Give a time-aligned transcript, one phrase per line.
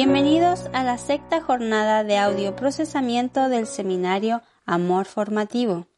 [0.00, 5.88] Bienvenidos a la sexta jornada de audio procesamiento del seminario Amor Formativo.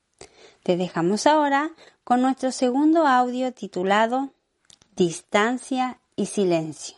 [0.62, 1.73] Te dejamos ahora
[2.03, 4.31] con nuestro segundo audio titulado
[4.96, 6.96] Distancia y Silencio.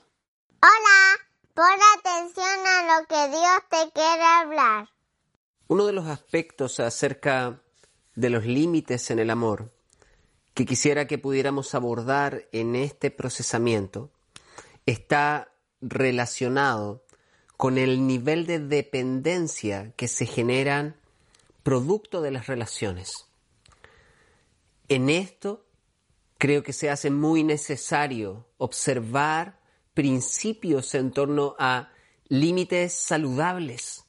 [0.62, 1.18] Hola,
[1.54, 1.64] pon
[1.98, 4.88] atención a lo que Dios te quiere hablar.
[5.66, 7.60] Uno de los aspectos acerca
[8.14, 9.72] de los límites en el amor
[10.54, 14.08] que quisiera que pudiéramos abordar en este procesamiento
[14.86, 15.51] está
[15.82, 17.04] relacionado
[17.56, 20.96] con el nivel de dependencia que se generan
[21.62, 23.26] producto de las relaciones.
[24.88, 25.64] En esto
[26.38, 29.60] creo que se hace muy necesario observar
[29.94, 31.92] principios en torno a
[32.28, 34.04] límites saludables.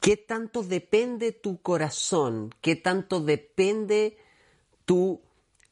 [0.00, 2.54] ¿Qué tanto depende tu corazón?
[2.60, 4.18] ¿Qué tanto depende
[4.84, 5.22] tu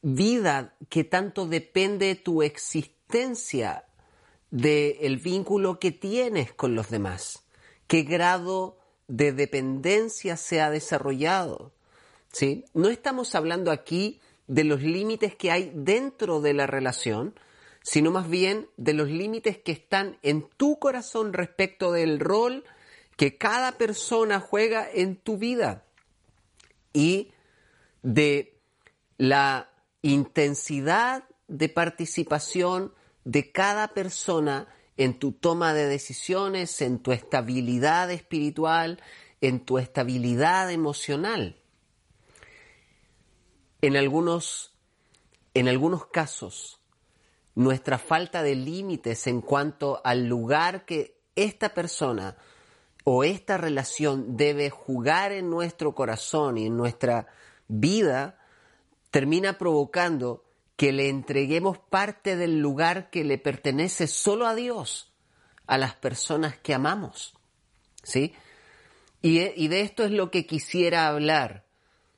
[0.01, 0.75] vida?
[0.89, 3.85] ¿Qué tanto depende tu existencia
[4.53, 7.43] del vínculo que tienes con los demás,
[7.87, 11.73] qué grado de dependencia se ha desarrollado.
[12.31, 12.63] ¿sí?
[12.75, 17.33] No estamos hablando aquí de los límites que hay dentro de la relación,
[17.81, 22.63] sino más bien de los límites que están en tu corazón respecto del rol
[23.17, 25.83] que cada persona juega en tu vida
[26.93, 27.31] y
[28.03, 28.59] de
[29.17, 29.71] la
[30.03, 32.93] intensidad de participación
[33.23, 39.01] de cada persona en tu toma de decisiones, en tu estabilidad espiritual,
[39.41, 41.57] en tu estabilidad emocional.
[43.81, 44.73] En algunos,
[45.53, 46.79] en algunos casos,
[47.55, 52.37] nuestra falta de límites en cuanto al lugar que esta persona
[53.03, 57.27] o esta relación debe jugar en nuestro corazón y en nuestra
[57.67, 58.39] vida
[59.11, 60.45] termina provocando
[60.75, 65.13] que le entreguemos parte del lugar que le pertenece solo a Dios,
[65.67, 67.33] a las personas que amamos.
[68.01, 68.33] ¿Sí?
[69.21, 71.65] Y, de esto es lo que quisiera hablar.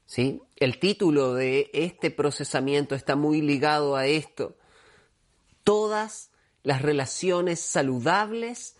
[0.08, 0.42] ¿Sí?
[0.56, 4.58] El título de este procesamiento está muy ligado a esto.
[5.64, 6.32] Todas
[6.64, 8.78] las relaciones saludables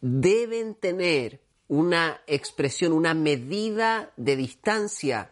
[0.00, 5.30] deben tener una expresión, una medida de distancia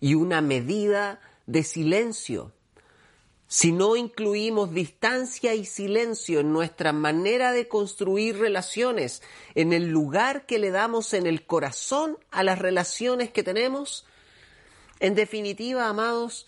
[0.00, 2.52] y una medida de silencio.
[3.52, 9.20] Si no incluimos distancia y silencio en nuestra manera de construir relaciones,
[9.54, 14.06] en el lugar que le damos en el corazón a las relaciones que tenemos,
[15.00, 16.46] en definitiva, amados,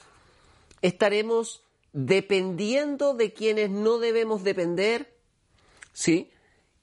[0.81, 1.63] estaremos
[1.93, 5.15] dependiendo de quienes no debemos depender,
[5.93, 6.31] ¿sí?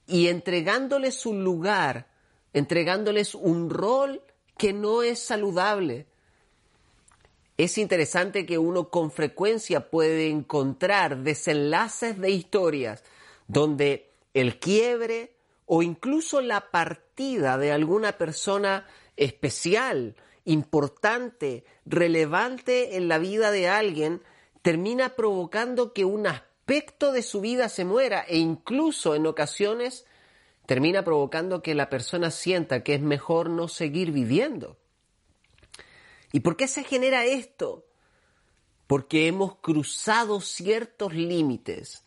[0.05, 2.11] Y entregándoles un lugar,
[2.53, 4.21] entregándoles un rol
[4.55, 6.05] que no es saludable,
[7.63, 13.03] es interesante que uno con frecuencia puede encontrar desenlaces de historias
[13.47, 15.35] donde el quiebre
[15.65, 24.21] o incluso la partida de alguna persona especial, importante, relevante en la vida de alguien,
[24.61, 30.05] termina provocando que un aspecto de su vida se muera e incluso en ocasiones
[30.65, 34.77] termina provocando que la persona sienta que es mejor no seguir viviendo.
[36.31, 37.85] ¿Y por qué se genera esto?
[38.87, 42.03] Porque hemos cruzado ciertos límites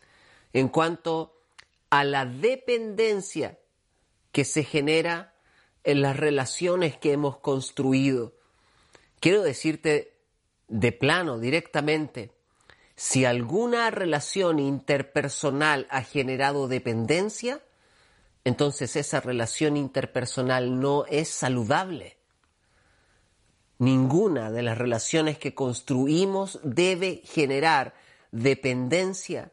[0.53, 1.41] en cuanto
[1.89, 3.59] a la dependencia
[4.31, 5.33] que se genera
[5.83, 8.33] en las relaciones que hemos construido.
[9.19, 10.13] Quiero decirte
[10.67, 12.31] de plano, directamente,
[12.95, 17.61] si alguna relación interpersonal ha generado dependencia,
[18.43, 22.17] entonces esa relación interpersonal no es saludable.
[23.77, 27.93] Ninguna de las relaciones que construimos debe generar
[28.31, 29.51] dependencia,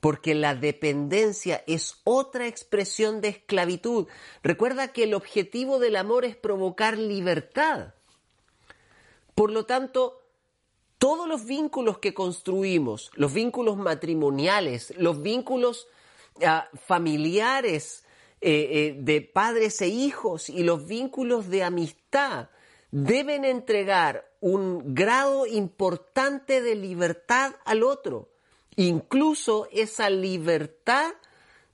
[0.00, 4.08] porque la dependencia es otra expresión de esclavitud.
[4.42, 7.94] Recuerda que el objetivo del amor es provocar libertad.
[9.34, 10.22] Por lo tanto,
[10.98, 15.88] todos los vínculos que construimos, los vínculos matrimoniales, los vínculos
[16.42, 18.04] ah, familiares
[18.40, 22.48] eh, eh, de padres e hijos y los vínculos de amistad,
[22.90, 28.30] deben entregar un grado importante de libertad al otro,
[28.76, 31.12] incluso esa libertad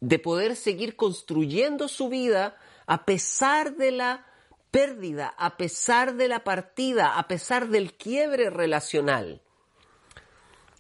[0.00, 2.56] de poder seguir construyendo su vida
[2.87, 4.26] a pesar de la
[4.70, 9.43] pérdida, a pesar de la partida, a pesar del quiebre relacional.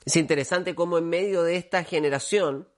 [0.04, 2.68] Es interesante cómo en medio de esta generación,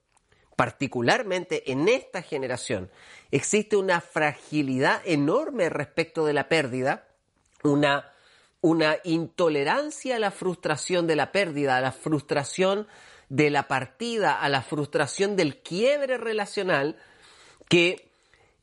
[0.56, 2.91] particularmente en esta generación,
[3.31, 7.09] existe una fragilidad enorme respecto de la pérdida,
[7.65, 8.13] una,
[8.61, 12.87] una intolerancia a la frustración de la pérdida, a la frustración
[13.29, 16.97] de la partida a la frustración del quiebre relacional,
[17.69, 18.11] que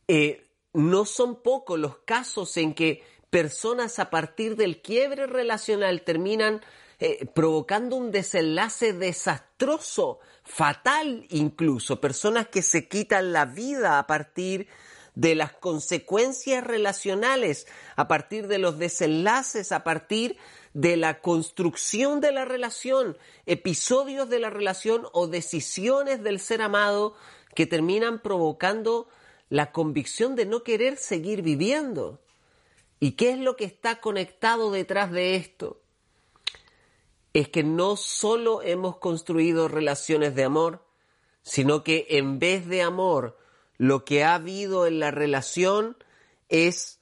[0.08, 6.62] eh, no son pocos los casos en que personas a partir del quiebre relacional terminan
[7.00, 14.68] eh, provocando un desenlace desastroso, fatal incluso, personas que se quitan la vida a partir
[15.16, 20.38] de las consecuencias relacionales, a partir de los desenlaces, a partir
[20.74, 27.16] de la construcción de la relación, episodios de la relación o decisiones del ser amado
[27.56, 29.10] que terminan provocando
[29.50, 32.22] la convicción de no querer seguir viviendo.
[33.02, 35.82] ¿Y qué es lo que está conectado detrás de esto?
[37.34, 40.86] Es que no solo hemos construido relaciones de amor,
[41.42, 43.38] sino que en vez de amor,
[43.82, 45.98] lo que ha habido en la relación
[46.50, 47.00] es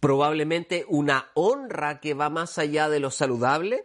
[0.00, 3.84] probablemente una honra que va más allá de lo saludable,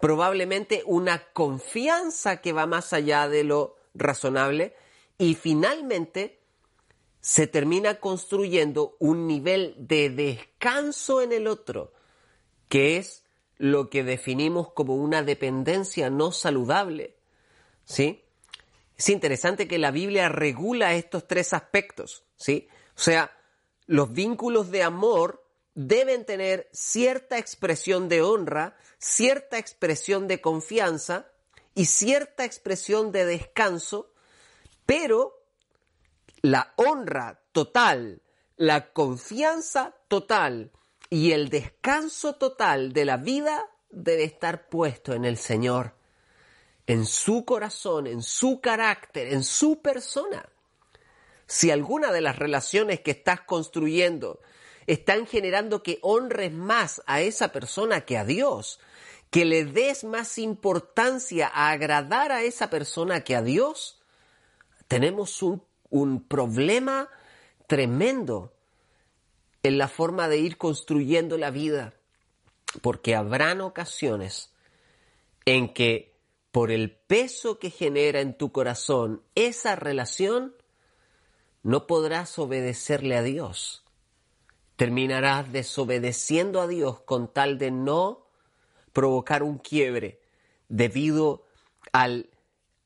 [0.00, 4.76] probablemente una confianza que va más allá de lo razonable
[5.18, 6.38] y finalmente
[7.20, 11.92] se termina construyendo un nivel de descanso en el otro,
[12.68, 13.24] que es
[13.58, 17.16] lo que definimos como una dependencia no saludable.
[17.84, 18.22] ¿Sí?
[19.02, 22.68] Es interesante que la Biblia regula estos tres aspectos, ¿sí?
[22.96, 23.36] O sea,
[23.86, 25.44] los vínculos de amor
[25.74, 31.26] deben tener cierta expresión de honra, cierta expresión de confianza
[31.74, 34.12] y cierta expresión de descanso,
[34.86, 35.48] pero
[36.40, 38.22] la honra total,
[38.56, 40.70] la confianza total
[41.10, 45.96] y el descanso total de la vida debe estar puesto en el Señor,
[46.86, 50.48] en su corazón, en su carácter, en su persona.
[51.46, 54.40] Si alguna de las relaciones que estás construyendo
[54.86, 58.80] están generando que honres más a esa persona que a Dios,
[59.30, 64.00] que le des más importancia a agradar a esa persona que a Dios,
[64.88, 65.62] tenemos un
[65.92, 67.10] un problema
[67.66, 68.54] tremendo
[69.62, 71.92] en la forma de ir construyendo la vida,
[72.80, 74.50] porque habrán ocasiones
[75.44, 76.11] en que
[76.52, 80.54] por el peso que genera en tu corazón esa relación,
[81.62, 83.84] no podrás obedecerle a Dios.
[84.76, 88.26] Terminarás desobedeciendo a Dios con tal de no
[88.92, 90.20] provocar un quiebre
[90.68, 91.46] debido
[91.92, 92.28] al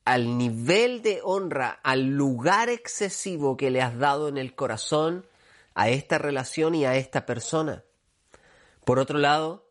[0.07, 5.25] al nivel de honra, al lugar excesivo que le has dado en el corazón
[5.75, 7.83] a esta relación y a esta persona.
[8.85, 9.66] Por otro lado,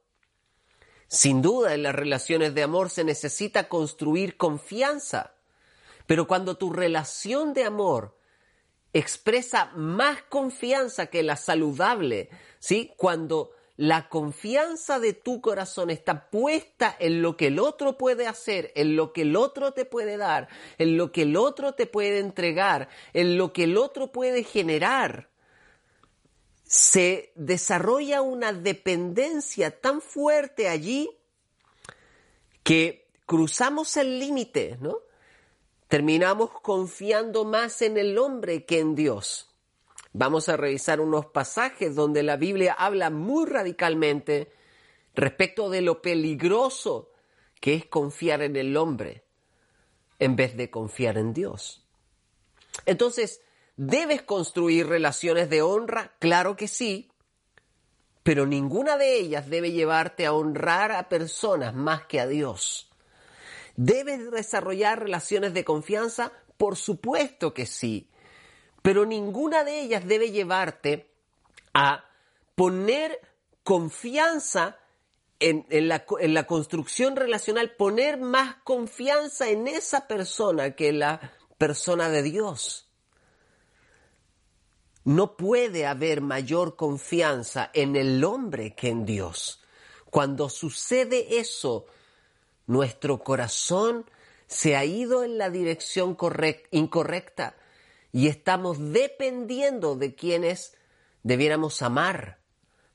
[1.08, 5.34] sin duda en las relaciones de amor se necesita construir confianza,
[6.06, 8.16] pero cuando tu relación de amor
[8.92, 12.92] expresa más confianza que la saludable, ¿sí?
[12.96, 18.72] Cuando la confianza de tu corazón está puesta en lo que el otro puede hacer,
[18.74, 20.48] en lo que el otro te puede dar,
[20.78, 25.28] en lo que el otro te puede entregar, en lo que el otro puede generar,
[26.66, 31.08] se desarrolla una dependencia tan fuerte allí
[32.62, 34.98] que cruzamos el límite, ¿no?
[35.88, 39.48] Terminamos confiando más en el hombre que en Dios.
[40.12, 44.50] Vamos a revisar unos pasajes donde la Biblia habla muy radicalmente
[45.14, 47.12] respecto de lo peligroso
[47.60, 49.24] que es confiar en el hombre
[50.18, 51.86] en vez de confiar en Dios.
[52.86, 53.42] Entonces,
[53.76, 56.12] ¿debes construir relaciones de honra?
[56.18, 57.10] Claro que sí,
[58.22, 62.90] pero ninguna de ellas debe llevarte a honrar a personas más que a Dios.
[63.76, 66.32] ¿Debes desarrollar relaciones de confianza?
[66.56, 68.10] Por supuesto que sí,
[68.82, 71.10] pero ninguna de ellas debe llevarte
[71.74, 72.04] a
[72.54, 73.20] poner
[73.62, 74.78] confianza
[75.38, 82.08] en, la, la, construcción relacional, poner más confianza en esa persona que en la persona
[82.08, 82.85] de Dios.
[85.06, 89.62] No puede haber mayor confianza en el hombre que en Dios.
[90.10, 91.86] Cuando sucede eso,
[92.66, 94.10] nuestro corazón
[94.48, 96.16] se ha ido en la dirección
[96.72, 97.54] incorrecta
[98.10, 100.76] y estamos dependiendo de quienes
[101.22, 102.40] debiéramos amar,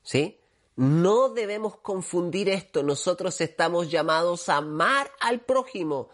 [0.02, 0.38] ¿sí?
[0.76, 2.82] No debemos confundir esto.
[2.82, 6.10] Nosotros estamos llamados a amar al prójimo,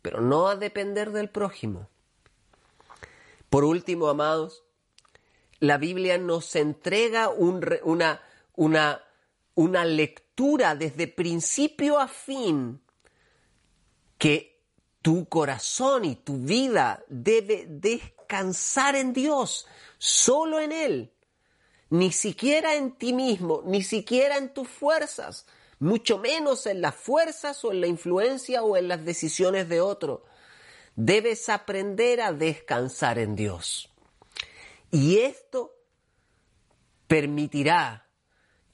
[0.00, 1.90] pero no a depender del prójimo.
[3.50, 4.65] Por último, amados,
[5.60, 8.20] la Biblia nos entrega una,
[8.54, 9.02] una,
[9.54, 12.80] una lectura desde principio a fin
[14.18, 14.56] que
[15.02, 19.66] tu corazón y tu vida debe descansar en Dios,
[19.98, 21.12] solo en Él,
[21.90, 25.46] ni siquiera en ti mismo, ni siquiera en tus fuerzas,
[25.78, 30.24] mucho menos en las fuerzas o en la influencia o en las decisiones de otro.
[30.96, 33.90] Debes aprender a descansar en Dios.
[34.90, 35.74] Y esto
[37.06, 38.08] permitirá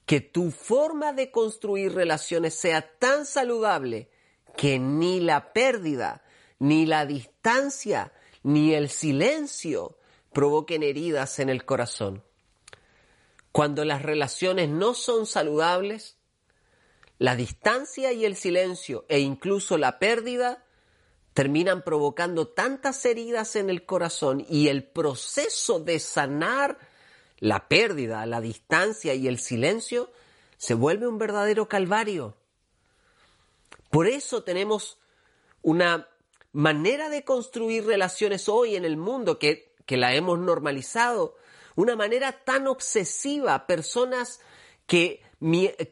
[0.05, 4.09] que tu forma de construir relaciones sea tan saludable
[4.57, 6.23] que ni la pérdida,
[6.59, 9.97] ni la distancia, ni el silencio
[10.33, 12.23] provoquen heridas en el corazón.
[13.51, 16.17] Cuando las relaciones no son saludables,
[17.19, 20.62] la distancia y el silencio e incluso la pérdida
[21.33, 26.77] terminan provocando tantas heridas en el corazón y el proceso de sanar
[27.39, 30.11] la pérdida, la distancia y el silencio
[30.57, 32.37] se vuelve un verdadero calvario.
[33.89, 34.97] Por eso tenemos
[35.61, 36.07] una
[36.51, 41.35] manera de construir relaciones hoy en el mundo que, que la hemos normalizado,
[41.75, 44.39] una manera tan obsesiva, personas
[44.85, 45.21] que,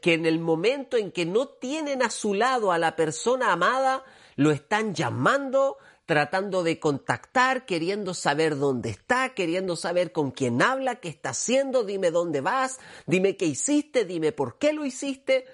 [0.01, 4.05] que en el momento en que no tienen a su lado a la persona amada,
[4.35, 10.95] lo están llamando, tratando de contactar, queriendo saber dónde está, queriendo saber con quién habla,
[10.95, 15.45] qué está haciendo, dime dónde vas, dime qué hiciste, dime por qué lo hiciste.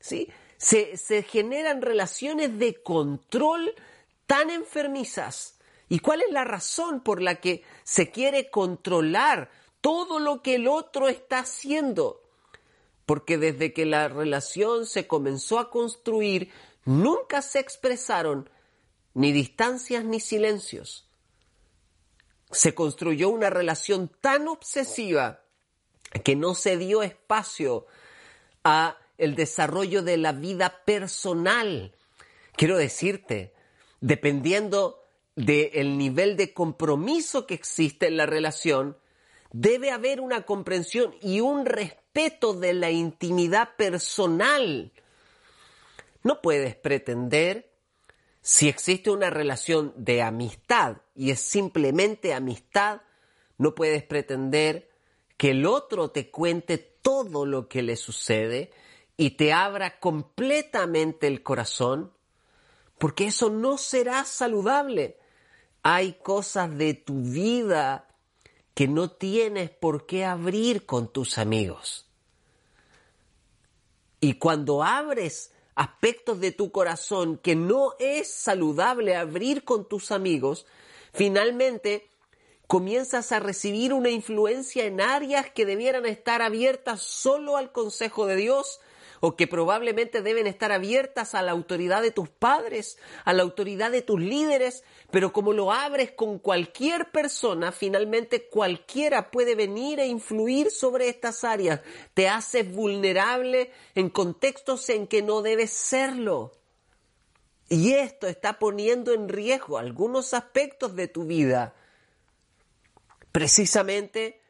[0.00, 0.28] ¿Sí?
[0.56, 3.74] Se, se generan relaciones de control
[4.26, 5.58] tan enfermizas.
[5.88, 9.50] ¿Y cuál es la razón por la que se quiere controlar
[9.80, 12.25] todo lo que el otro está haciendo?
[13.06, 16.50] Porque desde que la relación se comenzó a construir,
[16.84, 18.50] nunca se expresaron
[19.14, 21.08] ni distancias ni silencios.
[22.50, 25.44] Se construyó una relación tan obsesiva
[26.24, 27.86] que no se dio espacio
[28.64, 31.94] a el desarrollo de la vida personal.
[32.56, 33.54] Quiero decirte,
[34.00, 35.04] dependiendo
[35.36, 38.96] del nivel de compromiso que existe en la relación,
[39.52, 44.90] debe haber una comprensión y un respeto de la intimidad personal.
[46.22, 47.70] No puedes pretender
[48.40, 53.02] si existe una relación de amistad y es simplemente amistad,
[53.58, 54.88] no puedes pretender
[55.36, 58.70] que el otro te cuente todo lo que le sucede
[59.18, 62.12] y te abra completamente el corazón,
[62.98, 65.18] porque eso no será saludable.
[65.82, 68.08] Hay cosas de tu vida
[68.74, 72.05] que no tienes por qué abrir con tus amigos.
[74.20, 80.66] Y cuando abres aspectos de tu corazón que no es saludable abrir con tus amigos,
[81.12, 82.10] finalmente
[82.66, 88.36] comienzas a recibir una influencia en áreas que debieran estar abiertas solo al consejo de
[88.36, 88.80] Dios
[89.20, 93.90] o que probablemente deben estar abiertas a la autoridad de tus padres, a la autoridad
[93.90, 100.06] de tus líderes, pero como lo abres con cualquier persona, finalmente cualquiera puede venir e
[100.06, 101.80] influir sobre estas áreas.
[102.14, 106.52] Te haces vulnerable en contextos en que no debes serlo.
[107.68, 111.74] Y esto está poniendo en riesgo algunos aspectos de tu vida.
[113.32, 114.40] Precisamente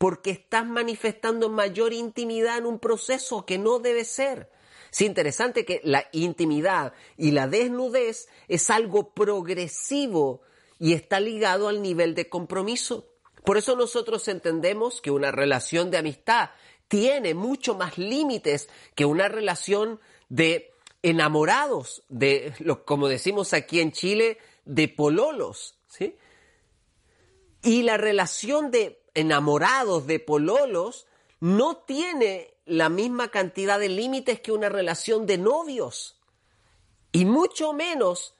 [0.00, 4.50] porque estás manifestando mayor intimidad en un proceso que no debe ser.
[4.90, 10.40] Es interesante que la intimidad y la desnudez es algo progresivo
[10.78, 13.12] y está ligado al nivel de compromiso.
[13.44, 16.48] Por eso nosotros entendemos que una relación de amistad
[16.88, 22.54] tiene mucho más límites que una relación de enamorados, de,
[22.86, 26.16] como decimos aquí en Chile, de pololos, ¿sí?
[27.62, 31.06] Y la relación de enamorados de pololos
[31.40, 36.20] no tiene la misma cantidad de límites que una relación de novios.
[37.12, 38.34] Y mucho menos,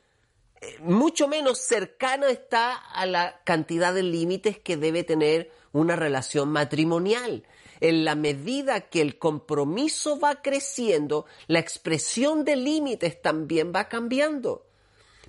[0.60, 6.50] eh, mucho menos cercana está a la cantidad de límites que debe tener una relación
[6.50, 7.44] matrimonial.
[7.80, 14.66] En la medida que el compromiso va creciendo, la expresión de límites también va cambiando.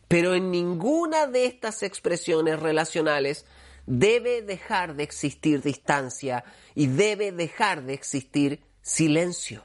[0.08, 3.46] Pero en ninguna de estas expresiones relacionales
[3.86, 6.44] debe dejar de existir distancia
[6.76, 9.64] y debe dejar de existir silencio.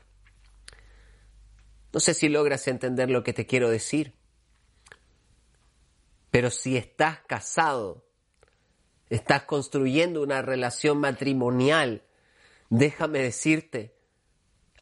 [1.93, 4.15] No sé si logras entender lo que te quiero decir,
[6.31, 8.05] pero si estás casado,
[9.09, 12.03] estás construyendo una relación matrimonial,
[12.69, 13.97] déjame decirte,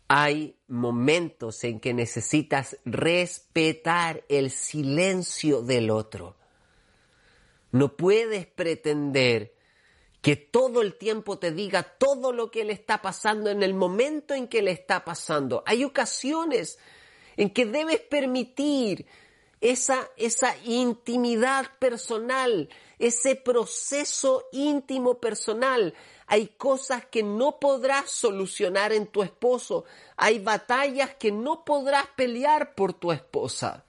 [0.08, 6.36] hay momentos en que necesitas respetar el silencio del otro.
[7.74, 9.52] No puedes pretender
[10.22, 14.32] que todo el tiempo te diga todo lo que le está pasando en el momento
[14.32, 15.64] en que le está pasando.
[15.66, 16.78] Hay ocasiones
[17.36, 19.06] en que debes permitir
[19.60, 22.68] esa, esa intimidad personal,
[23.00, 25.94] ese proceso íntimo personal.
[26.28, 29.84] Hay cosas que no podrás solucionar en tu esposo.
[30.16, 33.84] Hay batallas que no podrás pelear por tu esposa.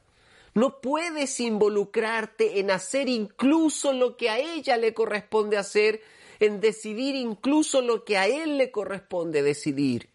[0.55, 6.01] No puedes involucrarte en hacer incluso lo que a ella le corresponde hacer,
[6.39, 10.09] en decidir incluso lo que a él le corresponde decidir.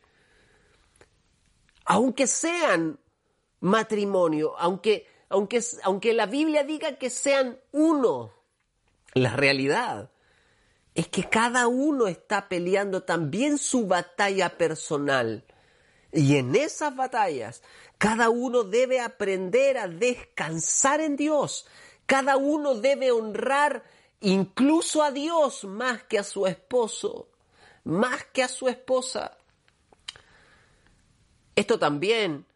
[1.85, 2.99] Aunque sean
[3.61, 8.33] matrimonio, aunque, aunque, aunque la Biblia diga que sean uno,
[9.13, 10.11] la realidad
[10.95, 15.45] es que cada uno está peleando también su batalla personal.
[16.13, 17.63] Y en esas batallas,
[18.01, 21.67] cada uno debe aprender a descansar en Dios.
[22.07, 23.85] Cada uno debe honrar
[24.21, 27.29] incluso a Dios más que a su esposo,
[27.85, 29.37] más que a su esposa.
[31.55, 32.47] Esto también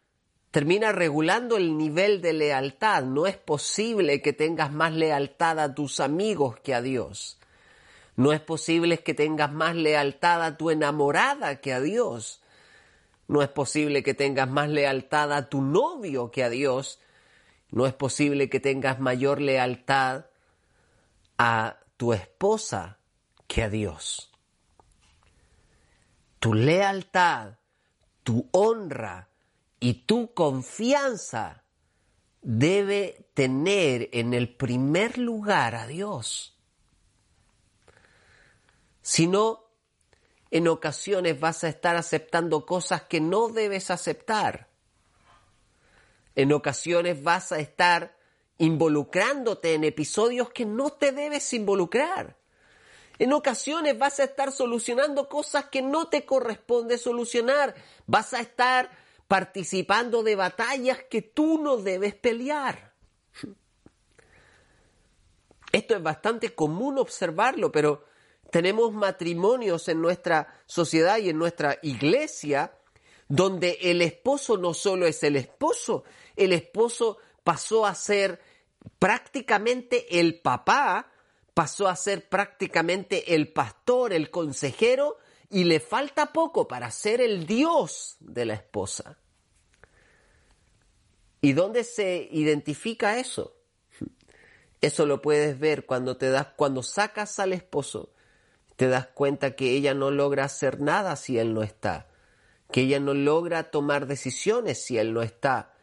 [0.49, 3.03] termina regulando el nivel de lealtad.
[3.03, 7.37] No es posible que tengas más lealtad a tus amigos que a Dios.
[8.15, 12.41] No es posible que tengas más lealtad a tu enamorada que a Dios.
[13.27, 16.99] No es posible que tengas más lealtad a tu novio que a Dios.
[17.71, 20.25] No es posible que tengas mayor lealtad
[21.37, 22.99] a tu esposa
[23.47, 24.31] que a Dios.
[26.39, 27.57] Tu lealtad,
[28.23, 29.29] tu honra
[29.79, 31.63] y tu confianza
[32.41, 36.55] debe tener en el primer lugar a Dios.
[39.01, 39.64] Si no,
[40.55, 44.69] en ocasiones vas a estar aceptando cosas que no debes aceptar.
[46.33, 48.15] En ocasiones vas a estar
[48.57, 52.37] involucrándote en episodios que no te debes involucrar.
[53.19, 57.75] En ocasiones vas a estar solucionando cosas que no te corresponde solucionar.
[58.05, 58.89] Vas a estar
[59.27, 62.93] participando de batallas que tú no debes pelear.
[65.73, 68.14] Esto es bastante común observarlo, pero
[68.51, 72.77] tenemos matrimonios en nuestra sociedad y en nuestra iglesia
[73.27, 76.03] donde el esposo no solo es el esposo,
[76.35, 78.39] el esposo pasó a ser
[78.99, 81.11] prácticamente el papá,
[81.53, 85.17] pasó a ser prácticamente el pastor, el consejero,
[85.49, 89.17] y le falta poco para ser el Dios de la esposa.
[91.41, 93.55] ¿Y dónde se identifica eso?
[94.81, 98.11] Eso lo puedes ver cuando te das, cuando sacas al esposo,
[98.75, 102.07] te das cuenta que ella no logra hacer nada si él no está,
[102.71, 105.73] que ella no logra tomar decisiones si él no está,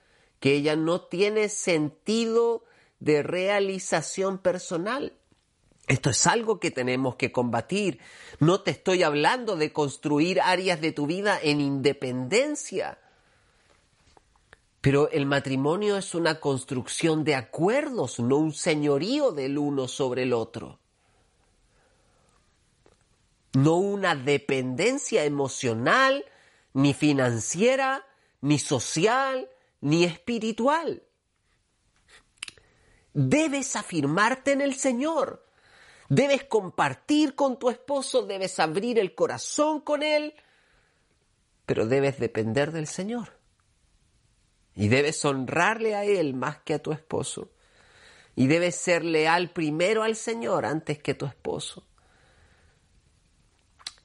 [0.40, 2.64] que ella no tiene sentido
[3.00, 5.14] de realización personal.
[5.88, 7.98] Esto es algo que tenemos que combatir.
[8.38, 12.98] No te estoy hablando de construir áreas de tu vida en independencia.
[14.80, 20.32] Pero el matrimonio es una construcción de acuerdos, no un señorío del uno sobre el
[20.32, 20.78] otro.
[23.54, 26.24] No una dependencia emocional,
[26.72, 28.06] ni financiera,
[28.40, 29.48] ni social,
[29.80, 31.02] ni espiritual.
[33.14, 35.46] Debes afirmarte en el Señor.
[36.08, 40.34] Debes compartir con tu esposo, debes abrir el corazón con él,
[41.64, 43.38] pero debes depender del Señor.
[44.74, 47.50] Y debes honrarle a Él más que a tu esposo.
[48.34, 51.86] Y debes ser leal primero al Señor antes que a tu esposo.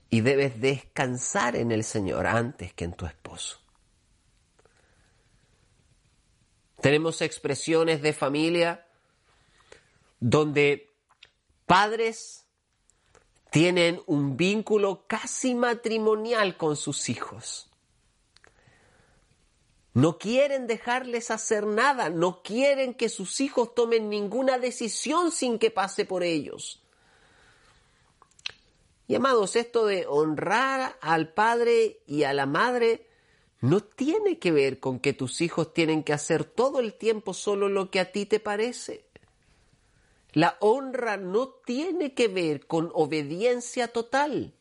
[0.10, 3.60] Y debes descansar en el Señor antes que en tu esposo.
[6.82, 8.88] Tenemos expresiones de familia
[10.20, 10.90] donde
[11.66, 12.46] padres
[13.50, 17.70] tienen un vínculo casi matrimonial con sus hijos.
[19.94, 25.72] No quieren dejarles hacer nada, no quieren que sus hijos tomen ninguna decisión sin que
[25.72, 26.84] pase por ellos.
[29.08, 33.08] Y amados, esto de honrar al padre y a la madre
[33.62, 37.70] no tiene que ver con que tus hijos tienen que hacer todo el tiempo solo
[37.70, 39.06] lo que a ti te parece.
[40.34, 44.54] La honra no tiene que ver con obediencia total.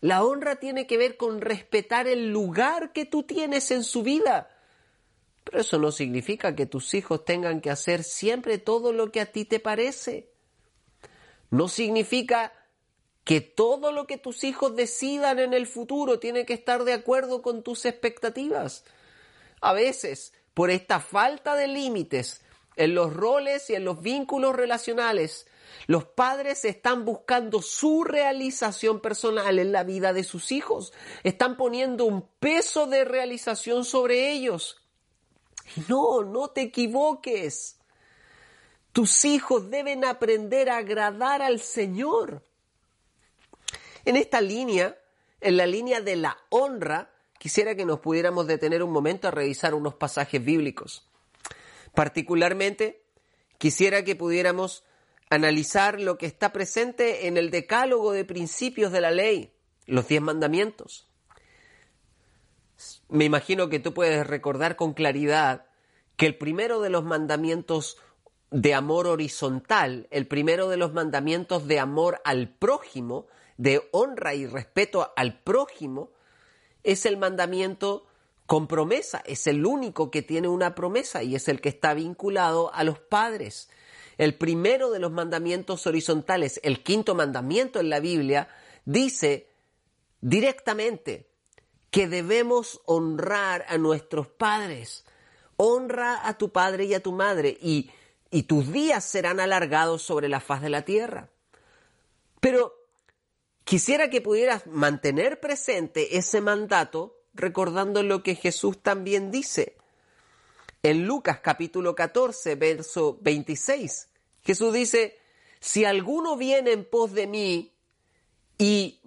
[0.00, 4.50] La honra tiene que ver con respetar el lugar que tú tienes en su vida.
[5.44, 9.26] Pero eso no significa que tus hijos tengan que hacer siempre todo lo que a
[9.26, 10.30] ti te parece.
[11.50, 12.52] No significa
[13.24, 17.42] que todo lo que tus hijos decidan en el futuro tiene que estar de acuerdo
[17.42, 18.84] con tus expectativas.
[19.60, 22.42] A veces, por esta falta de límites
[22.76, 25.46] en los roles y en los vínculos relacionales,
[25.86, 30.92] los padres están buscando su realización personal en la vida de sus hijos.
[31.22, 34.80] Están poniendo un peso de realización sobre ellos.
[35.88, 37.78] No, no te equivoques.
[38.92, 42.42] Tus hijos deben aprender a agradar al Señor.
[44.04, 44.98] En esta línea,
[45.40, 49.74] en la línea de la honra, quisiera que nos pudiéramos detener un momento a revisar
[49.74, 51.08] unos pasajes bíblicos.
[51.94, 53.02] Particularmente,
[53.58, 54.84] quisiera que pudiéramos
[55.30, 59.52] analizar lo que está presente en el decálogo de principios de la ley,
[59.86, 61.08] los diez mandamientos.
[63.08, 65.66] Me imagino que tú puedes recordar con claridad
[66.16, 67.98] que el primero de los mandamientos
[68.50, 73.28] de amor horizontal, el primero de los mandamientos de amor al prójimo,
[73.60, 76.12] de honra y respeto al prójimo,
[76.82, 78.06] es el mandamiento
[78.46, 82.72] con promesa, es el único que tiene una promesa y es el que está vinculado
[82.72, 83.68] a los padres.
[84.16, 88.48] El primero de los mandamientos horizontales, el quinto mandamiento en la Biblia,
[88.86, 89.50] dice
[90.22, 91.28] directamente
[91.90, 95.04] que debemos honrar a nuestros padres.
[95.58, 97.90] Honra a tu padre y a tu madre y,
[98.30, 101.28] y tus días serán alargados sobre la faz de la tierra.
[102.40, 102.79] Pero
[103.64, 109.76] quisiera que pudieras mantener presente ese mandato recordando lo que Jesús también dice.
[110.82, 114.08] En Lucas capítulo 14, verso 26,
[114.42, 115.18] Jesús dice,
[115.60, 117.74] si alguno viene en pos de mí
[118.56, 119.00] y,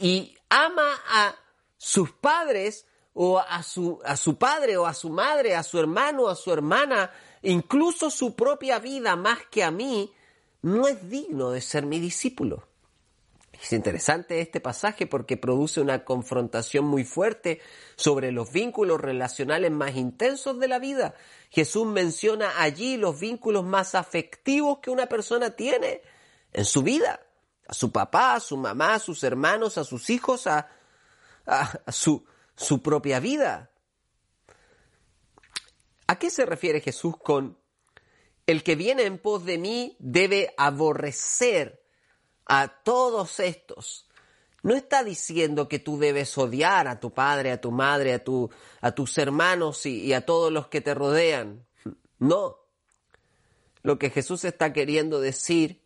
[0.00, 1.36] y ama a
[1.78, 6.28] sus padres o a su, a su padre o a su madre, a su hermano
[6.28, 7.10] a su hermana,
[7.42, 10.12] incluso su propia vida más que a mí,
[10.62, 12.66] no es digno de ser mi discípulo.
[13.62, 17.60] Es interesante este pasaje porque produce una confrontación muy fuerte
[17.94, 21.14] sobre los vínculos relacionales más intensos de la vida.
[21.48, 26.02] Jesús menciona allí los vínculos más afectivos que una persona tiene
[26.52, 27.20] en su vida.
[27.68, 30.68] A su papá, a su mamá, a sus hermanos, a sus hijos, a,
[31.86, 33.70] su, su propia vida.
[36.08, 37.56] ¿A qué se refiere Jesús con
[38.48, 41.81] el que viene en pos de mí debe aborrecer
[42.46, 44.08] a todos estos,
[44.62, 48.50] no está diciendo que tú debes odiar a tu padre, a tu madre, a, tu,
[48.80, 51.66] a tus hermanos y, y a todos los que te rodean.
[52.18, 52.58] No.
[53.82, 55.82] Lo que Jesús está queriendo decir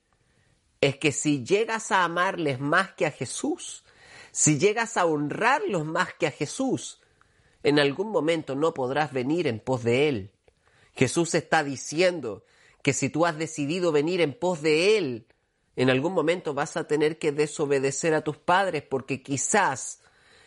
[0.83, 3.85] es que si llegas a amarles más que a Jesús,
[4.31, 7.01] si llegas a honrarlos más que a Jesús,
[7.63, 10.33] en algún momento no podrás venir en pos de Él.
[10.95, 12.45] Jesús está diciendo
[12.83, 15.27] que si tú has decidido venir en pos de Él,
[15.77, 20.01] en algún momento vas a tener que desobedecer a tus padres porque quizás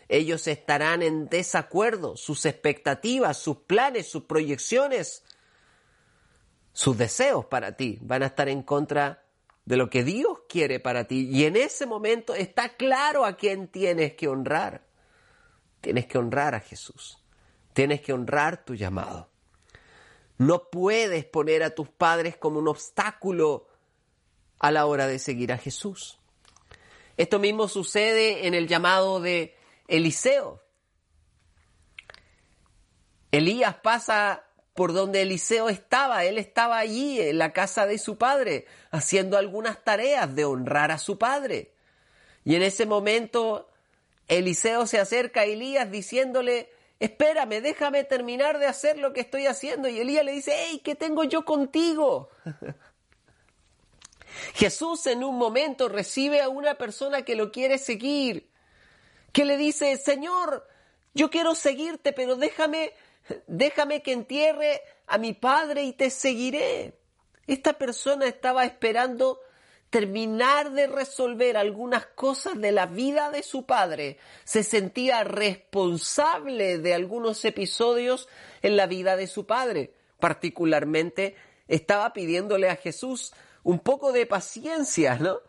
[0.08, 5.24] ellos estarán en desacuerdo, sus expectativas, sus planes, sus proyecciones,
[6.74, 9.24] sus deseos para ti van a estar en contra
[9.66, 11.30] de lo que Dios quiere para ti.
[11.32, 14.84] Y en ese momento está claro a quién tienes que honrar.
[15.80, 17.24] Tienes que honrar a Jesús.
[17.74, 19.30] Tienes que honrar tu llamado.
[20.40, 23.69] No puedes poner a tus padres como un obstáculo
[24.60, 26.20] a la hora de seguir a Jesús.
[27.18, 29.56] Esto mismo sucede en el llamado de
[29.88, 30.62] Eliseo.
[33.32, 34.44] Elías pasa
[34.74, 36.24] por donde Eliseo estaba.
[36.24, 40.98] Él estaba allí en la casa de su padre, haciendo algunas tareas de honrar a
[40.98, 41.74] su padre.
[42.46, 43.70] Y en ese momento
[44.30, 46.70] Eliseo se acerca a Elías diciéndole,
[47.00, 49.90] espérame, déjame terminar de hacer lo que estoy haciendo.
[49.90, 52.30] Y Elías le dice, hey, ¿qué tengo yo contigo?
[54.54, 58.50] Jesús en un momento recibe a una persona que lo quiere seguir,
[59.32, 60.68] que le dice, Señor,
[61.14, 62.94] yo quiero seguirte, pero déjame,
[63.48, 66.94] déjame que entierre a mi padre y te seguiré.
[67.48, 69.40] Esta persona estaba esperando
[69.90, 74.18] terminar de resolver algunas cosas de la vida de su padre.
[74.44, 78.28] Se sentía responsable de algunos episodios
[78.62, 79.94] en la vida de su padre.
[80.20, 81.36] Particularmente
[81.68, 85.40] estaba pidiéndole a Jesús un poco de paciencia, ¿no?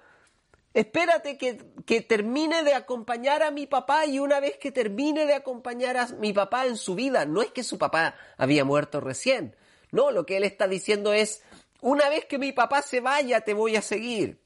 [0.72, 5.34] Espérate que, que, termine de acompañar a mi papá y una vez que termine de
[5.34, 9.56] acompañar a mi papá en su vida, no es que su papá había muerto recién,
[9.92, 11.42] no, lo que él está diciendo es,
[11.80, 14.40] una vez que mi papá se vaya, te voy a seguir.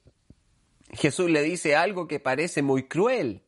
[0.93, 3.43] Jesús le dice algo que parece muy cruel,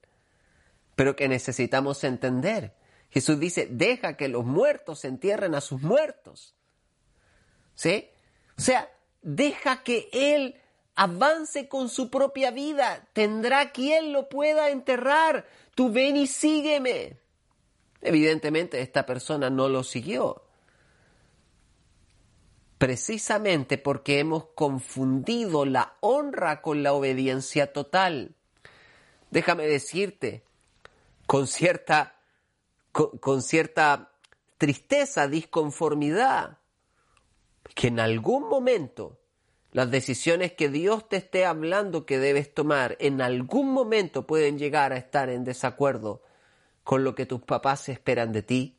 [0.94, 2.74] pero que necesitamos entender.
[3.10, 6.56] Jesús dice, deja que los muertos entierren a sus muertos.
[7.74, 8.10] ¿Sí?
[8.58, 8.90] O sea,
[9.26, 10.54] deja que Él
[10.94, 17.18] avance con su propia vida, tendrá quien lo pueda enterrar, tú ven y sígueme.
[18.00, 20.44] Evidentemente esta persona no lo siguió,
[22.78, 28.36] precisamente porque hemos confundido la honra con la obediencia total.
[29.32, 30.44] Déjame decirte,
[31.26, 32.14] con cierta,
[32.92, 34.12] con, con cierta
[34.56, 36.58] tristeza, disconformidad,
[37.76, 39.20] que en algún momento
[39.70, 44.94] las decisiones que Dios te esté hablando que debes tomar en algún momento pueden llegar
[44.94, 46.22] a estar en desacuerdo
[46.84, 48.78] con lo que tus papás esperan de ti.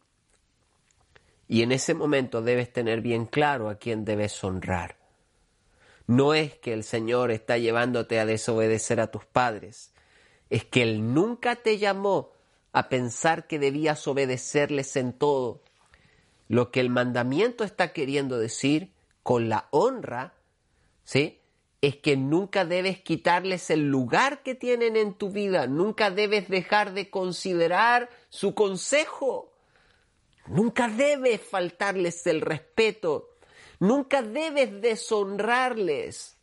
[1.47, 4.97] Y en ese momento debes tener bien claro a quién debes honrar.
[6.07, 9.93] No es que el Señor está llevándote a desobedecer a tus padres,
[10.49, 12.31] es que Él nunca te llamó
[12.71, 15.61] a pensar que debías obedecerles en todo.
[16.47, 20.33] Lo que el mandamiento está queriendo decir con la honra,
[21.03, 21.41] ¿sí?
[21.81, 26.93] Es que nunca debes quitarles el lugar que tienen en tu vida, nunca debes dejar
[26.93, 29.53] de considerar su consejo,
[30.47, 33.29] nunca debes faltarles el respeto,
[33.79, 36.37] nunca debes deshonrarles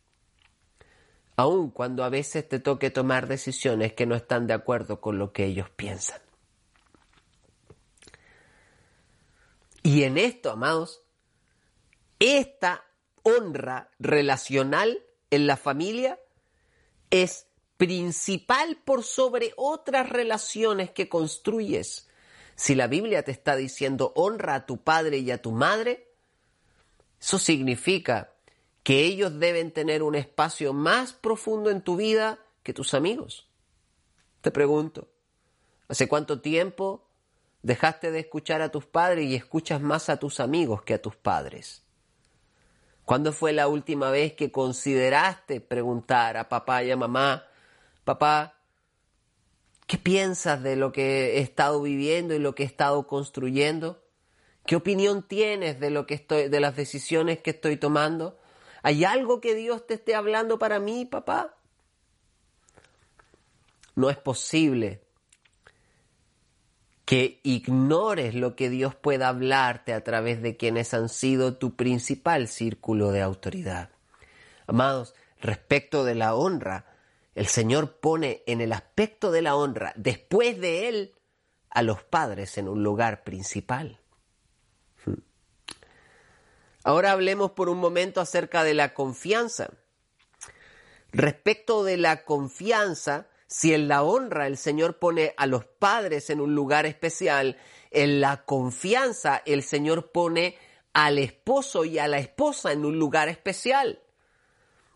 [1.37, 5.33] aun cuando a veces te toque tomar decisiones que no están de acuerdo con lo
[5.33, 6.24] que ellos piensan.
[9.85, 11.03] Y en esto, amados,
[12.17, 12.83] esta
[13.21, 16.19] honra relacional en la familia
[17.11, 17.45] es
[17.77, 22.09] principal por sobre otras relaciones que construyes.
[22.55, 26.11] Si la Biblia te está diciendo honra a tu padre y a tu madre,
[27.21, 28.33] eso significa
[28.81, 33.47] que ellos deben tener un espacio más profundo en tu vida que tus amigos.
[34.41, 35.11] Te pregunto,
[35.87, 37.07] ¿hace cuánto tiempo
[37.65, 41.15] dejaste de escuchar a tus padres y escuchas más a tus amigos que a tus
[41.15, 41.81] padres?
[43.05, 47.47] ¿Cuándo fue la última vez que consideraste preguntar a papá y a mamá,
[48.03, 48.59] papá,
[49.87, 54.03] ¿qué piensas de lo que he estado viviendo y lo que he estado construyendo?
[54.67, 58.37] ¿Qué opinión tienes de lo que estoy, de las decisiones que estoy tomando?
[58.83, 61.55] ¿Hay algo que Dios te esté hablando para mí, papá?
[63.95, 65.04] No es posible
[67.05, 72.47] que ignores lo que Dios pueda hablarte a través de quienes han sido tu principal
[72.47, 73.91] círculo de autoridad.
[74.65, 76.85] Amados, respecto de la honra,
[77.35, 81.15] el Señor pone en el aspecto de la honra, después de Él,
[81.69, 83.99] a los padres en un lugar principal.
[86.83, 89.69] Ahora hablemos por un momento acerca de la confianza.
[91.11, 96.41] Respecto de la confianza, si en la honra el Señor pone a los padres en
[96.41, 97.57] un lugar especial,
[97.91, 100.57] en la confianza el Señor pone
[100.93, 104.01] al esposo y a la esposa en un lugar especial.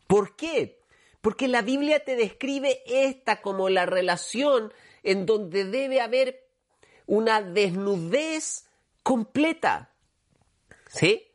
[0.07, 0.81] ¿Por qué?
[1.21, 6.47] Porque la Biblia te describe esta como la relación en donde debe haber
[7.05, 8.65] una desnudez
[9.03, 9.91] completa.
[10.87, 11.28] ¿Sí?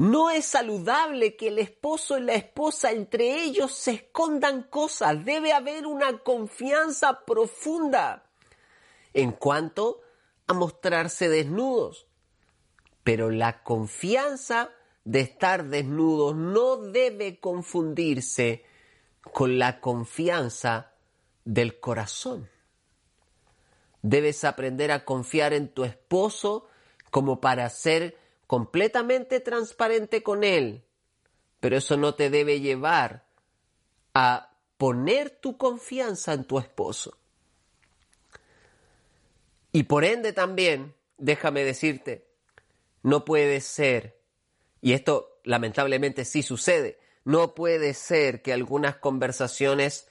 [0.00, 5.26] No es saludable que el esposo y la esposa entre ellos se escondan cosas.
[5.26, 8.24] Debe haber una confianza profunda
[9.12, 10.00] en cuanto
[10.46, 12.06] a mostrarse desnudos.
[13.04, 14.70] Pero la confianza
[15.04, 18.64] de estar desnudos no debe confundirse
[19.34, 20.94] con la confianza
[21.44, 22.48] del corazón.
[24.00, 26.68] Debes aprender a confiar en tu esposo
[27.10, 28.16] como para ser
[28.50, 30.82] completamente transparente con Él,
[31.60, 33.24] pero eso no te debe llevar
[34.12, 37.16] a poner tu confianza en tu esposo.
[39.70, 42.26] Y por ende también, déjame decirte,
[43.04, 44.18] no puede ser,
[44.82, 50.08] y esto lamentablemente sí sucede, no puede ser que algunas conversaciones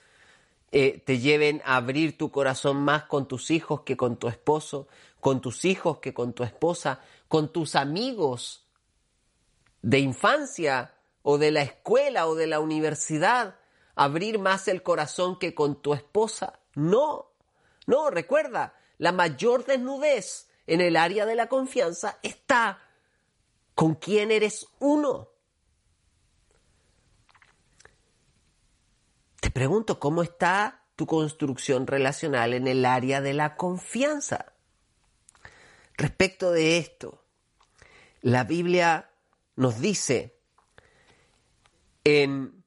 [0.72, 4.88] eh, te lleven a abrir tu corazón más con tus hijos que con tu esposo,
[5.20, 7.00] con tus hijos que con tu esposa,
[7.30, 8.66] con tus amigos
[9.82, 13.54] de infancia o de la escuela o de la universidad,
[13.94, 16.58] abrir más el corazón que con tu esposa.
[16.74, 17.30] No,
[17.86, 22.82] no, recuerda, la mayor desnudez en el área de la confianza está
[23.76, 25.28] con quien eres uno.
[29.40, 34.52] Te pregunto, ¿cómo está tu construcción relacional en el área de la confianza?
[36.00, 37.19] Respecto de esto,
[38.22, 39.10] la Biblia
[39.56, 40.36] nos dice
[42.04, 42.64] en,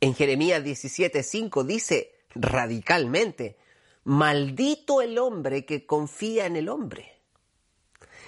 [0.00, 3.56] en Jeremías 17:5, dice radicalmente,
[4.04, 7.12] maldito el hombre que confía en el hombre.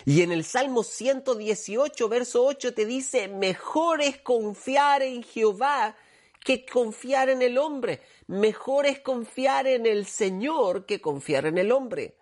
[0.04, 5.96] Y en el Salmo 118, verso 8 te dice, mejor es confiar en Jehová
[6.44, 8.02] que confiar en el hombre.
[8.28, 12.14] Mejor es confiar en el Señor que confiar en el hombre.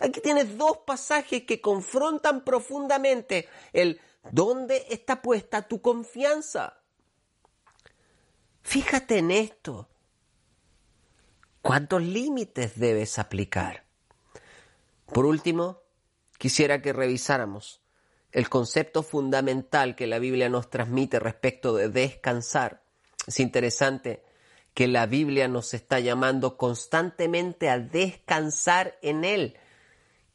[0.00, 6.80] Aquí tienes dos pasajes que confrontan profundamente el dónde está puesta tu confianza.
[8.62, 9.88] Fíjate en esto.
[11.62, 13.84] ¿Cuántos límites debes aplicar?
[15.06, 15.82] Por último,
[16.38, 17.82] quisiera que revisáramos
[18.30, 22.82] el concepto fundamental que la Biblia nos transmite respecto de descansar.
[23.26, 24.22] Es interesante
[24.74, 29.56] que la Biblia nos está llamando constantemente a descansar en Él.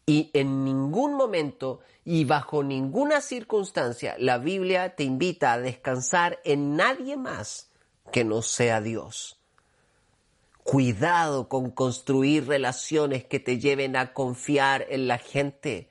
[0.05, 6.75] Y en ningún momento y bajo ninguna circunstancia la Biblia te invita a descansar en
[6.75, 7.69] nadie más
[8.11, 9.39] que no sea Dios.
[10.63, 15.89] Cuidado con construir relaciones que te lleven a confiar en la gente.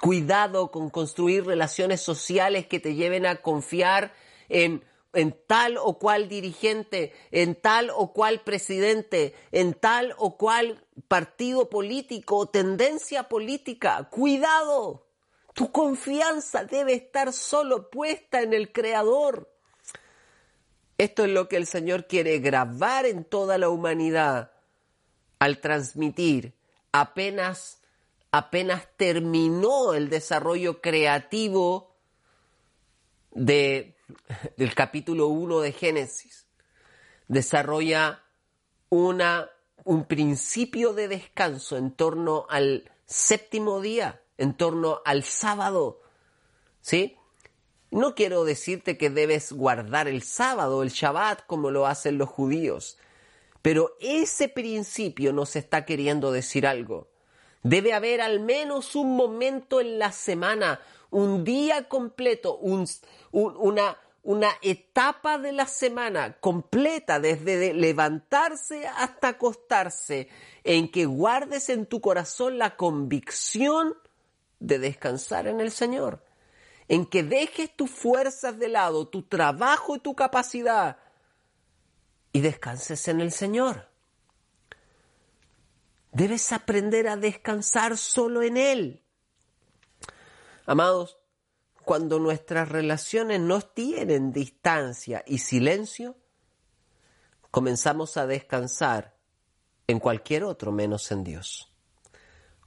[0.00, 4.12] Cuidado con construir relaciones sociales que te lleven a confiar
[4.48, 4.82] en,
[5.18, 11.68] en tal o cual dirigente, en tal o cual presidente, en tal o cual partido
[11.68, 14.08] político o tendencia política.
[14.10, 15.06] Cuidado.
[15.54, 19.52] Tu confianza debe estar solo puesta en el Creador.
[20.98, 24.52] Esto es lo que el Señor quiere grabar en toda la humanidad
[25.38, 26.58] al transmitir
[26.92, 27.78] apenas
[28.30, 31.96] apenas terminó el desarrollo creativo
[33.30, 33.96] de,
[34.56, 36.46] del capítulo 1 de Génesis.
[37.28, 38.24] Desarrolla
[38.88, 39.50] una,
[39.84, 46.00] un principio de descanso en torno al séptimo día, en torno al sábado.
[46.80, 47.16] ¿Sí?
[47.90, 52.98] No quiero decirte que debes guardar el sábado, el Shabbat, como lo hacen los judíos,
[53.62, 57.08] pero ese principio nos está queriendo decir algo.
[57.62, 65.38] Debe haber al menos un momento en la semana, un día completo, una, una etapa
[65.38, 70.28] de la semana completa, desde levantarse hasta acostarse,
[70.64, 73.96] en que guardes en tu corazón la convicción
[74.60, 76.24] de descansar en el Señor,
[76.88, 80.98] en que dejes tus fuerzas de lado, tu trabajo y tu capacidad,
[82.32, 83.88] y descanses en el Señor.
[86.12, 89.04] Debes aprender a descansar solo en Él.
[90.66, 91.18] Amados,
[91.84, 96.16] cuando nuestras relaciones no tienen distancia y silencio,
[97.50, 99.16] comenzamos a descansar
[99.86, 101.72] en cualquier otro menos en Dios.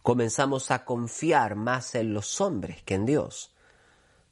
[0.01, 3.55] Comenzamos a confiar más en los hombres que en Dios.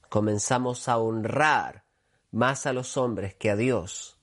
[0.09, 1.85] Comenzamos a honrar
[2.31, 4.19] más a los hombres que a Dios.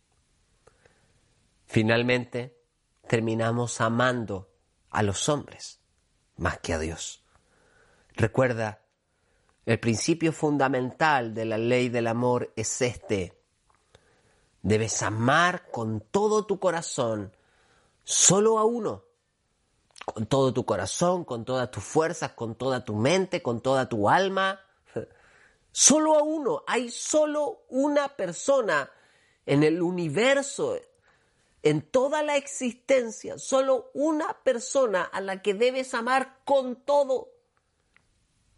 [1.66, 2.60] Finalmente,
[3.06, 4.55] terminamos amando
[4.96, 5.78] a los hombres
[6.36, 7.22] más que a Dios.
[8.14, 8.80] Recuerda,
[9.66, 13.38] el principio fundamental de la ley del amor es este.
[14.62, 17.30] Debes amar con todo tu corazón
[18.04, 19.04] solo a uno.
[20.06, 24.08] Con todo tu corazón, con todas tus fuerzas, con toda tu mente, con toda tu
[24.08, 24.60] alma.
[25.72, 26.64] Solo a uno.
[26.66, 28.90] Hay solo una persona
[29.44, 30.78] en el universo,
[31.62, 37.32] en toda la existencia solo una persona a la que debes amar con todo.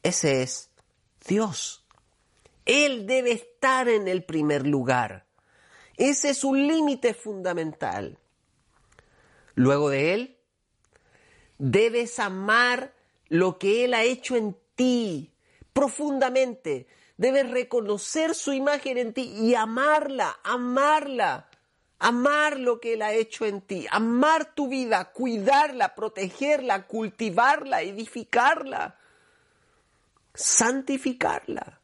[0.03, 0.71] Ese es
[1.27, 1.87] Dios.
[2.67, 5.27] Él debe estar en el primer lugar.
[5.97, 8.19] Ese es un límite fundamental.
[9.55, 10.39] Luego de Él,
[11.57, 12.95] debes amar
[13.29, 15.33] lo que Él ha hecho en ti
[15.73, 16.87] profundamente.
[17.17, 21.49] Debes reconocer su imagen en ti y amarla, amarla
[21.99, 28.99] amar lo que Él ha hecho en ti, amar tu vida, cuidarla, protegerla, cultivarla, edificarla,
[30.35, 31.81] santificarla.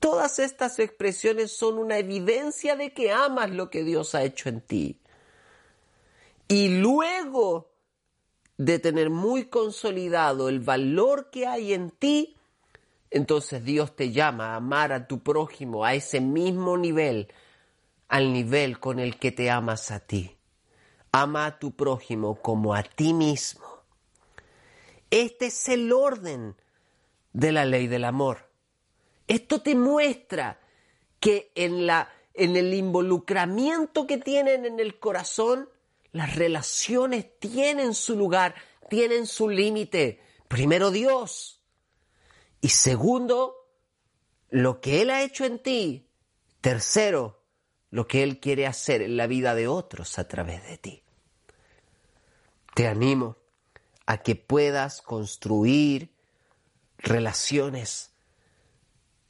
[0.00, 4.60] Todas estas expresiones son una evidencia de que amas lo que Dios ha hecho en
[4.60, 5.00] ti.
[6.46, 7.70] Y luego
[8.56, 12.36] de tener muy consolidado el valor que hay en ti,
[13.10, 17.28] entonces Dios te llama a amar a tu prójimo a ese mismo nivel
[18.08, 20.36] al nivel con el que te amas a ti.
[21.12, 23.66] Ama a tu prójimo como a ti mismo.
[25.10, 26.56] Este es el orden
[27.32, 28.50] de la ley del amor.
[29.26, 30.60] Esto te muestra
[31.20, 35.68] que en, la, en el involucramiento que tienen en el corazón,
[36.12, 38.54] las relaciones tienen su lugar,
[38.88, 40.20] tienen su límite.
[40.48, 41.62] Primero Dios.
[42.60, 43.68] Y segundo,
[44.50, 46.08] lo que Él ha hecho en ti.
[46.60, 47.37] Tercero,
[47.90, 51.02] lo que Él quiere hacer en la vida de otros a través de ti.
[52.74, 53.36] Te animo
[54.06, 56.10] a que puedas construir
[56.98, 58.12] relaciones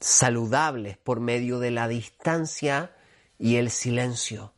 [0.01, 2.95] saludables por medio de la distancia
[3.39, 4.53] y el silencio.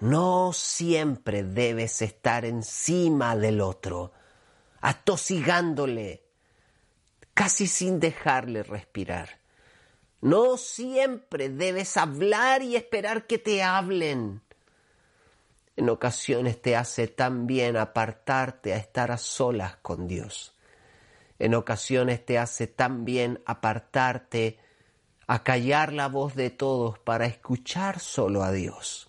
[0.00, 4.12] No siempre debes estar encima del otro,
[4.80, 6.24] atosigándole,
[7.34, 9.37] casi sin dejarle respirar.
[10.20, 14.42] No siempre debes hablar y esperar que te hablen.
[15.76, 20.54] En ocasiones te hace tan bien apartarte a estar a solas con Dios.
[21.38, 24.58] en ocasiones te hace tan bien apartarte,
[25.28, 29.08] a callar la voz de todos para escuchar solo a Dios.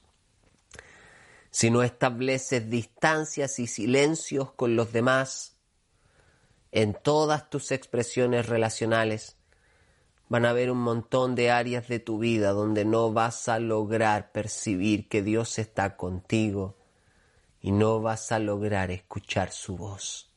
[1.50, 5.58] Si no estableces distancias y silencios con los demás,
[6.72, 9.39] en todas tus expresiones relacionales,
[10.30, 14.32] van a haber un montón de áreas de tu vida donde no vas a lograr
[14.32, 16.78] percibir que Dios está contigo
[17.62, 20.30] y no vas a lograr escuchar su voz.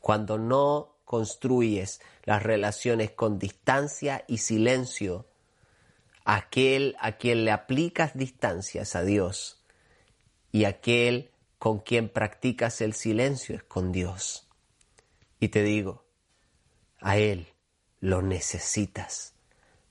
[0.00, 5.26] Cuando no construyes las relaciones con distancia y silencio,
[6.24, 9.64] aquel a quien le aplicas distancias a Dios
[10.52, 14.46] y aquel con quien practicas el silencio es con Dios.
[15.40, 16.04] Y te digo,
[17.00, 17.48] a Él
[18.00, 19.34] lo necesitas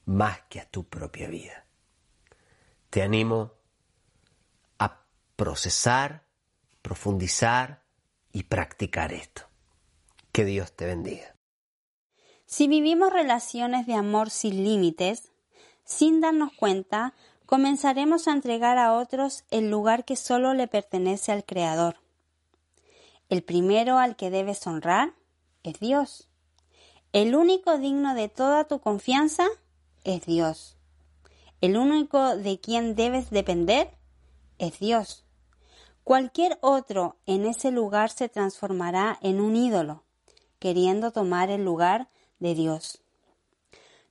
[0.05, 1.65] más que a tu propia vida.
[2.89, 3.51] Te animo
[4.79, 5.03] a
[5.35, 6.23] procesar,
[6.81, 7.83] profundizar
[8.31, 9.43] y practicar esto.
[10.31, 11.35] Que Dios te bendiga.
[12.45, 15.31] Si vivimos relaciones de amor sin límites,
[15.83, 17.13] sin darnos cuenta,
[17.45, 21.97] comenzaremos a entregar a otros el lugar que solo le pertenece al Creador.
[23.29, 25.13] El primero al que debes honrar
[25.63, 26.26] es Dios.
[27.13, 29.47] El único digno de toda tu confianza
[30.03, 30.77] es Dios.
[31.61, 33.91] El único de quien debes depender
[34.59, 35.25] es Dios.
[36.03, 40.03] Cualquier otro en ese lugar se transformará en un ídolo
[40.59, 43.01] queriendo tomar el lugar de Dios.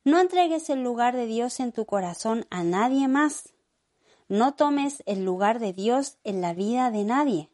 [0.05, 3.53] No entregues el lugar de Dios en tu corazón a nadie más.
[4.29, 7.51] No tomes el lugar de Dios en la vida de nadie.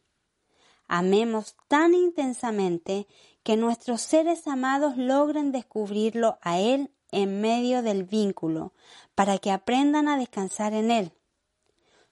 [0.88, 3.06] Amemos tan intensamente
[3.42, 8.72] que nuestros seres amados logren descubrirlo a Él en medio del vínculo,
[9.14, 11.12] para que aprendan a descansar en Él.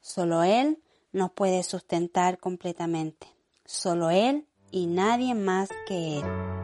[0.00, 3.26] Solo Él nos puede sustentar completamente.
[3.64, 6.59] Solo Él y nadie más que Él.